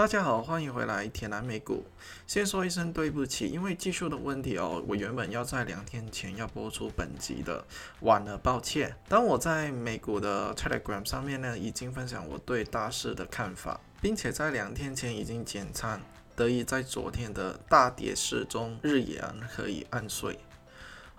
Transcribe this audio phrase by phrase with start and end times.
[0.00, 1.84] 大家好，欢迎回来铁南美股。
[2.26, 7.62] 先说一声对不起，因为技术的问题哦，我原本要在两天前要播出本集的，
[8.00, 8.96] 晚了，抱歉。
[9.10, 16.00] 当我在美股的 Telegram 上面呢，已经分享我对大势的看法，并且在两天前已经减仓，
[16.34, 20.38] 得以在昨天的大跌市中日阳可以安睡。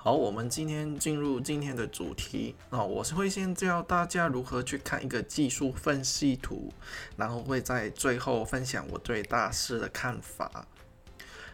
[0.04, 6.74] 好，我们今天进入今天的主题啊，我是会先教大家如何去看一个技术分析图，
[7.18, 10.66] 然后会在最后分享我对大势的看法。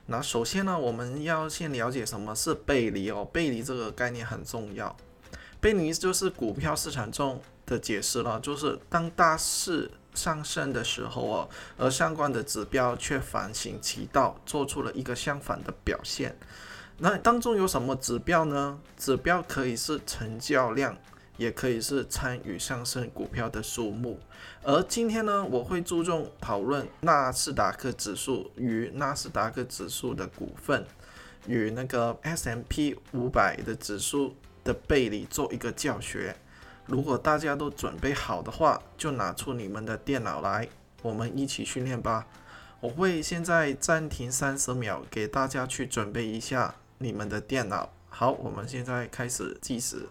[0.06, 4.96] 那首先呢，我们要先了解什么是背离哦，背离这个概念很重要。
[5.60, 16.34] 背离就是股票市场中的解释了，就是当大势上升的时候哦，而相关的指标却反行其道，做出了一个相反的表现。
[17.00, 18.80] 那当中有什么指标呢？
[18.98, 20.98] 指标可以是成交量，
[21.38, 24.20] 也可以是参与上升股票的数目。
[24.64, 30.84] 而今天呢，我会注重讨论纳斯达克指数与纳斯达克指数的股份
[31.46, 36.36] 与那个 S M P 五百的指数的背离做一个教学。
[36.88, 40.68] 如果大家都准备好的话，就拿出你们的电脑来，
[41.04, 42.26] 我们一起训练吧。
[42.80, 46.74] 我会现在暂停三十秒，给大家去准备一下。
[47.00, 50.08] 你们的电脑好，我们现在开始计时。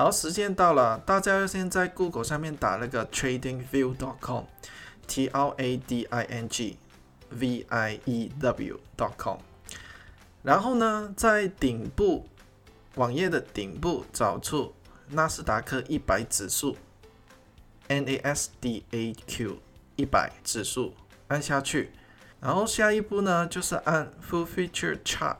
[0.00, 6.78] 好，时间到了，大家要先在 Google 上面打那个 TradingView.com，T R A D I N G
[7.28, 9.36] V I E W.com，
[10.42, 12.26] 然后呢，在顶部
[12.94, 14.72] 网页的顶部找出
[15.08, 16.78] 纳斯达克一百指数
[17.88, 19.58] ，N A S D A Q
[19.96, 20.94] 一百指数，
[21.28, 21.92] 按下去，
[22.40, 25.36] 然后下一步呢，就是按 Full Feature Chart，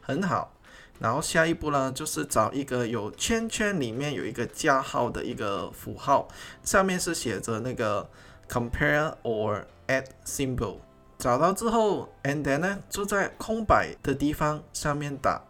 [0.00, 0.52] 很好。
[1.00, 6.28] 然后下一步呢，就是找一个有圈圈里面有一个加号的一个符号，
[6.62, 8.08] 上面是写着那个
[8.46, 10.76] compare or add symbol。
[11.18, 15.42] 找到之后，and then 呢，就在空白的地方上面打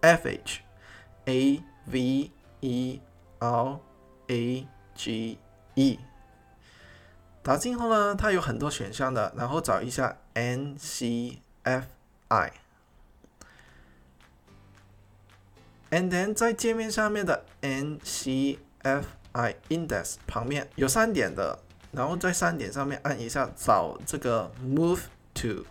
[0.00, 0.60] F H
[1.24, 2.30] A V
[2.60, 3.00] E
[3.40, 3.78] R
[4.28, 5.38] A G
[5.74, 5.98] E。
[7.42, 11.86] 打进后呢，它有很多选项的，然后找一下 N C F
[12.28, 12.52] I。
[15.92, 18.56] And then 在界面上面的 NCFI
[19.68, 21.58] Index 旁边有三点的，
[21.90, 25.02] 然后在三点上面按一下找这个 Move
[25.34, 25.66] to，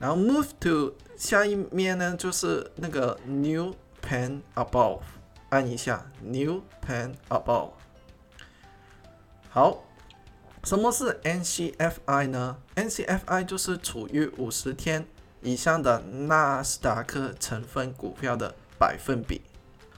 [0.00, 5.02] 然后 Move to 下一面呢就是那个 New Pen Above，
[5.50, 7.70] 按一下 New Pen Above。
[9.48, 9.84] 好，
[10.64, 15.06] 什么是 NCFI 呢？NCFI 就是处于五十天。
[15.46, 19.40] 以上的纳斯达克成分股票的百分比。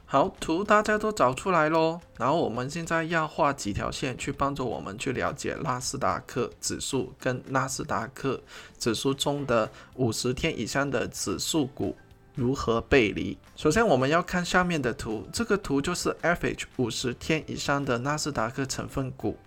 [0.04, 1.98] 好，图大家都找出来喽。
[2.18, 8.38] 然后我们现在要画几条线，去帮助我们去了解纳斯达克指数跟纳斯达克
[8.78, 11.96] 指数中的五十天以上的指数股
[12.34, 13.38] 如何背离。
[13.56, 19.38] 首先，我们要看下面的图，这个图就是 FH 五十天以上的纳斯达克成分股。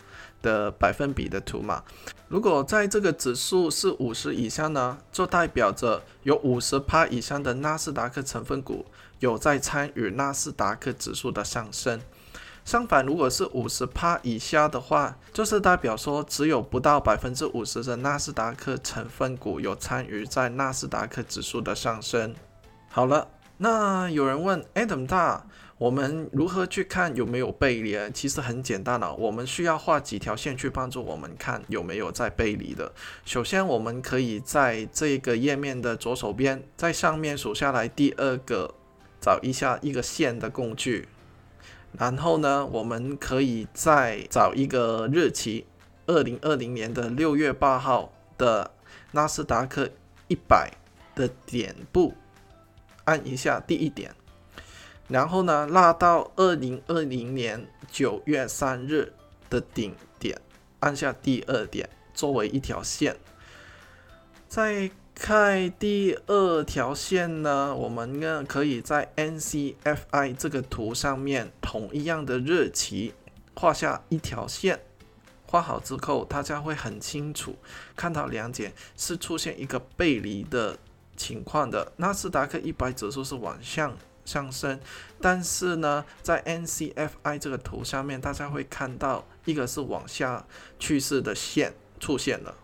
[0.42, 1.84] 的百分比的图嘛，
[2.28, 8.86] 如果在这个指数是五十以上呢，就代表着有五十趴以上的纳斯达克成分股
[9.20, 12.00] 有在参与纳斯达克指数的上升。
[12.64, 22.36] 相反，如果是五十趴以下的话，就是代表说只有不到百分之五十的纳斯达克成分股有参与在纳斯达克指数的上升。
[22.90, 23.28] 好了，
[23.58, 25.46] 那有人问 Adam 大。
[25.82, 27.98] 我们如何去看有没有背离？
[28.14, 32.94] 其实很简单了，我们需要画几条线去帮助我们看有没有在背离的。
[33.26, 38.76] 首先，我们可以在这个页面的左手边，在上面数下来第二个，
[39.20, 41.08] 找一下一个线的工具。
[41.98, 45.66] 然后呢，我们可以再找一个日期，
[46.06, 48.70] 二零二零年的六月八号的
[49.14, 49.90] 纳斯达克
[50.28, 50.72] 一百
[51.16, 52.14] 的点部，
[53.06, 54.14] 按一下第一点。
[55.12, 59.12] 然后呢，拉到二零二零年九月三日
[59.50, 60.40] 的顶点，
[60.80, 63.18] 按下第二点作为一条线。
[64.48, 73.14] 再看第二条线呢，我们呢可以在 NCFI 这个图上面同一样的日期
[73.54, 74.80] 画下一条线，
[75.46, 77.56] 画好之后，大家会很清楚
[77.96, 80.78] 看到两点是出现一个背离的
[81.16, 81.92] 情况的。
[81.98, 83.96] 纳斯达克一百指数是往上
[84.26, 84.80] 上升，
[85.20, 90.46] 但是呢，在 NCFI 这个图下面，大家会看到一个是往下
[90.80, 92.56] 趋势的线出现了。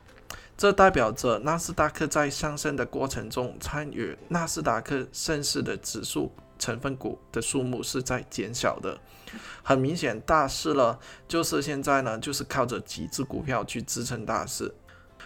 [0.58, 9.00] 这代表着纳斯达克在上升的过程中，参与纳斯达克盛世的指数成分股的数目是在减少的。
[9.62, 14.74] 很明显，大势了，就是现在呢，就是靠着几只股票去支撑大势。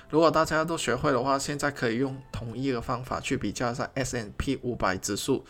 [0.09, 5.45] 如果大家都学会的话，现在可以用同一个方法去比较一下 S n P 五百指数，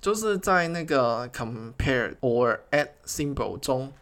[0.00, 3.92] 就是在那个 Compare or Add Symbol 中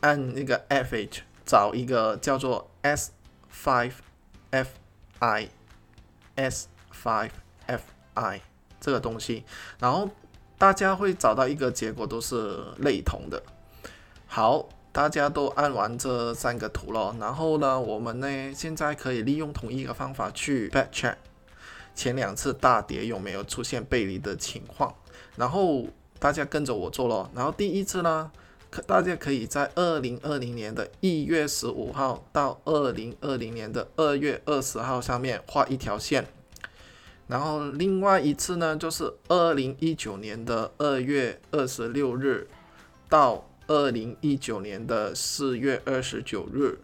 [0.00, 3.12] 按那个 F H 找一个叫做 S
[3.52, 3.92] five。
[4.52, 4.70] F
[5.20, 5.48] I
[6.34, 7.30] S five
[7.68, 7.84] F
[8.14, 8.40] I
[8.80, 9.44] 这个东西，
[9.78, 10.10] 然后
[10.58, 13.40] 大家会找到一个结果都是类同的。
[14.26, 21.14] 好，大家都按完这三个图了，然后呢，我们呢现在可以利用同一个方法去 back check
[21.94, 24.92] 前两次大跌有没有出现背离的情况，
[25.36, 25.86] 然后
[26.18, 28.30] 大家跟着我做咯，然后第一次呢。
[28.72, 36.24] 可大家可以在二零二零年的一月十五号到二零二零年的二月二十号上面画一条线，
[37.26, 42.46] 然后另外一次呢，就是二零一九年的二月二十六日
[43.08, 46.78] 到二零一九年的四月二十九日，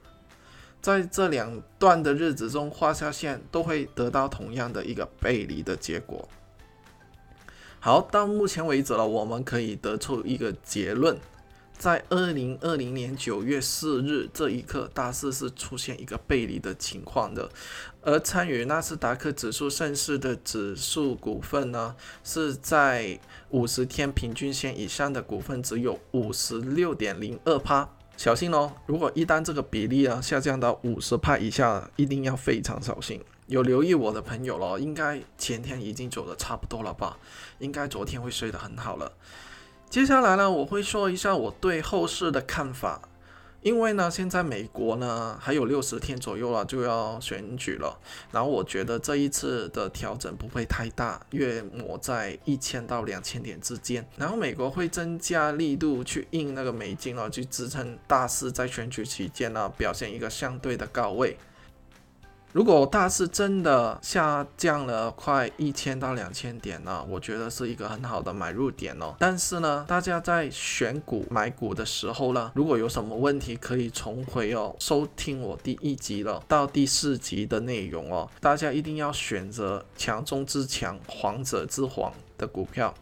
[0.83, 6.29] 在这两段的日子中画下线，都会得到同样的一个背离的结果。
[7.87, 11.17] 好，到目前为止了，我们可以得出一个结论。
[11.79, 17.49] 在二零二零年九月四日这一刻，大势是出现一个背离的情况的，
[18.03, 21.95] 而参与纳斯达克指数盛世的指数股份呢，
[22.25, 28.73] 是在五十天平均线以上的股份只有五十六点零二帕，小心哦！
[28.87, 33.23] 如果一旦这个比例啊下降到五十帕以下，一定要非常小心。
[33.47, 37.19] 有留意我的朋友了，应该前天已经走的差不多了吧？
[37.59, 39.13] 应该昨天会睡得很好了。
[39.89, 43.03] 接下来呢，我会说一下我对后市的看法。
[43.67, 47.99] 因为呢，现在美国呢还有六十天左右了就要选举了，
[48.31, 54.07] 然后我觉得这一次的调整不会太大，约莫在一千到两千点之间。
[54.17, 61.37] 然后美国会增加力度去印那个美金了，去支撑大市在选举期间呢表现一个相对的高位。
[62.57, 69.15] 如果大市真的下降了快一千到两千点呢，我觉得是一个很好的买入点哦。
[69.19, 78.27] 但是呢，大家在选股买股的时候呢，如果有什么问题，可以重回哦，收听我第一集了到第四集的内容哦。
[78.41, 82.95] 大家一定要选择强中之强、皇者之皇的股票。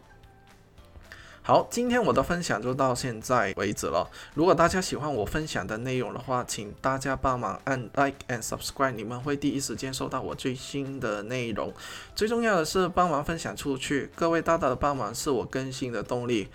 [1.47, 4.09] 好，今天我的分享就到现在为止了。
[4.33, 11.71] 如果大家喜欢我分享的内容的话，请大家帮忙按 like and subscribe，你们会第一时间收到我最新的内容。
[12.15, 16.47] 最重要的是帮忙分享出去，各位大大的帮忙是我更新的动力。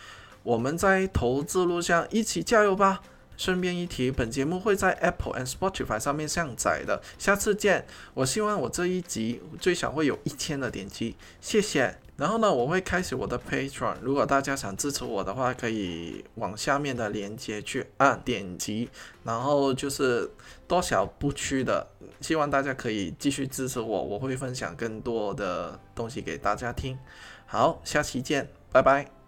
[0.42, 3.00] 我们在投资路上一起加油吧！
[3.36, 7.00] 顺便一提，本节目会在 Apple and Spotify 上面上载的。
[7.16, 7.86] 下次见！
[8.14, 12.00] 我希望我这一集最少会有一千的点击，谢谢。
[12.20, 18.90] 然后呢，我会开始我的 Patreon，如果大家想支持我的话，可以往下面的链接去按点击，
[19.24, 20.30] 然后就是
[20.68, 21.86] 多少不屈的，
[22.20, 26.98] 希望大家可以继续支持我，我会分享更多的东西给大家听。
[27.46, 29.19] 好，下期见，拜拜。